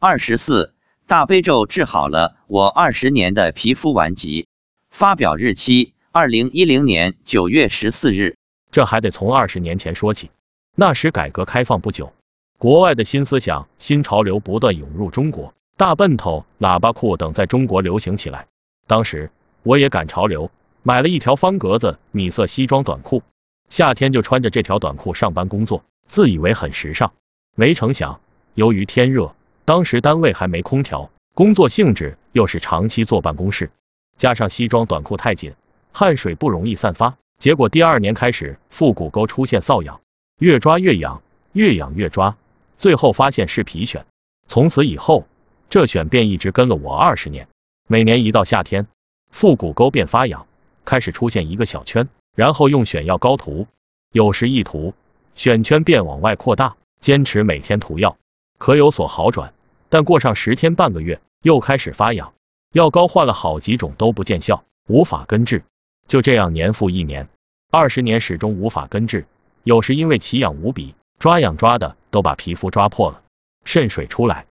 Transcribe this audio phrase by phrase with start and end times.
[0.00, 0.74] 二十四，
[1.08, 4.46] 大悲咒治好了我二十年的皮肤顽疾。
[4.90, 8.36] 发表日期：二零一零年九月十四日。
[8.70, 10.30] 这还得从二十年前说起。
[10.76, 12.12] 那时改革开放不久，
[12.58, 18.46] 国外的新思想、新潮流不断涌入中国，大奔头、喇叭裤等在中国流行起来。
[18.86, 19.32] 当时
[19.64, 20.52] 我也赶潮流，
[20.84, 23.24] 买了一条方格子米色西装短裤，
[23.68, 27.14] 夏天就穿着这条短裤上班工作，自以为很时尚。
[27.56, 28.20] 没成想，
[28.54, 29.34] 由于天热，
[29.68, 33.70] 当时单位还没空调，工作性质又是长期坐办公室。
[34.16, 35.52] 加上西装短裤太紧，
[35.92, 40.00] 汗水不容易散发，结果第二年开始腹股沟出现瘙痒，
[40.38, 41.20] 越抓越痒，
[41.52, 42.38] 越痒越抓，
[42.78, 44.04] 最后发现是皮癣。
[44.46, 45.26] 从此以后，
[45.68, 47.46] 这癣便一直跟了我二十年。
[47.86, 48.86] 每年一到夏天，
[49.30, 50.46] 腹股沟便发痒，
[50.86, 53.66] 开始出现一个小圈，然后用癣药膏涂，
[54.12, 54.94] 有时一涂，
[55.36, 56.76] 癣圈便往外扩大。
[57.02, 58.16] 坚持每天涂药，
[58.56, 59.52] 可有所好转，
[59.88, 62.32] 但过上十天半个月，又开始发痒。
[62.72, 65.64] 药膏换了好几种都不见效，无法根治，
[66.06, 67.28] 就这样年复一年，
[67.70, 69.26] 二十年始终无法根治。
[69.62, 73.22] 有时因为奇痒无比，抓痒抓的都把皮肤抓破了，
[73.64, 74.46] 渗水出来。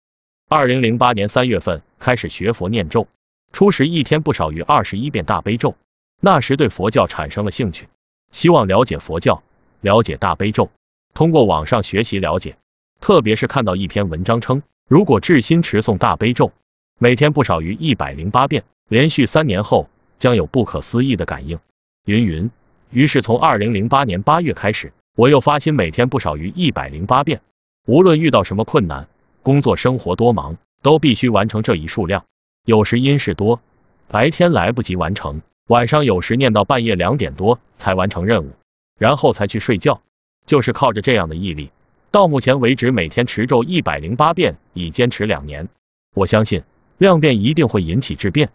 [0.50, 3.08] 二零零八年三月份开始学佛念咒，
[3.52, 5.76] 初时一天不少于二十一遍大悲咒。
[6.20, 7.88] 那时对佛教产生了兴趣，
[8.32, 9.44] 希望了解佛教，
[9.82, 10.72] 了解大悲咒，
[11.14, 12.58] 通过网上学习了解，
[13.00, 16.52] 特别是看到一篇文章称，如果至心持诵大悲咒。
[17.00, 21.60] 每天不少于一百零八遍，连续三年后将有不可思议的感应。
[22.06, 22.50] 云云。
[22.90, 27.42] 于是从二零零八年八月开始，我又发心每天不少于一百零八遍，
[27.86, 29.08] 无论遇到什么困难，
[29.44, 32.24] 工作生活多忙，都必须完成这一数量。
[32.64, 33.62] 有时因事多，
[34.08, 38.54] 白天来不及完成，晚上有时念到半夜两点多才完成任务，
[38.98, 40.02] 然后才去睡觉。
[40.46, 41.72] 就是靠着这样的毅力，
[42.12, 45.68] 到目前为止每天持咒一百零八遍，已坚持两年。
[46.14, 46.64] 我相信。
[46.98, 48.50] 量变一定会引起质变。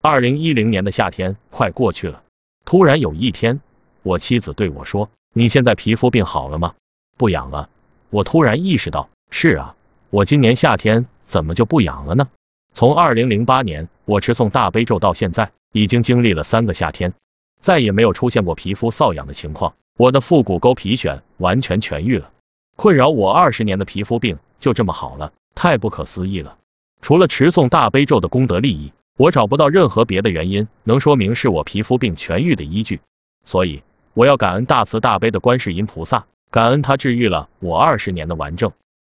[0.00, 2.22] 二零一零年的夏天快过去了，
[2.64, 3.60] 突然有一天，
[4.02, 6.72] 我妻子对我说：“你现在皮肤病好了吗？
[7.18, 7.68] 不痒了。”
[8.08, 9.76] 我突然意识到，是啊，
[10.08, 12.28] 我今年夏天怎么就不痒了呢？
[12.72, 17.12] 从二零零八年我持诵大悲咒到现在，已经经历了三个夏天，
[17.60, 19.74] 再也没有出现过皮肤瘙痒的情况。
[19.98, 22.31] 我的腹股沟皮癣完全痊愈了，
[22.76, 26.56] 困扰我二十年的皮肤病就这么好了，太不可思议了。
[27.00, 33.00] 除了持诵大悲咒的功德利益，我找不到任何别的原因能说明是我皮肤病痊愈的依据，
[33.44, 33.82] 所以
[34.14, 38.72] 我要感恩大慈大悲的观世音菩萨，感恩他治愈了我二十年的顽症。